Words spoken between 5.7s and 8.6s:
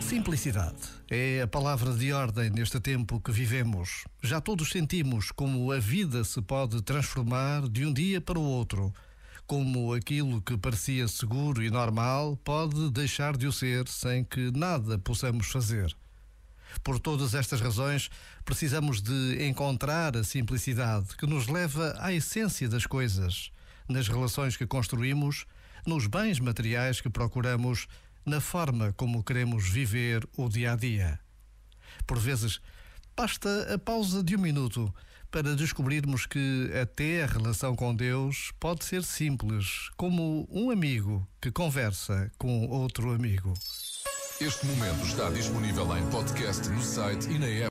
a vida se pode transformar de um dia para o